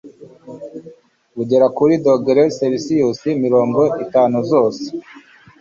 bugera 1.35 1.67
kuri 1.77 1.93
dogere 2.05 2.43
Selisiyusi 2.57 3.27
mirongo 3.43 3.81
itanu 4.03 4.37
zose. 4.51 4.83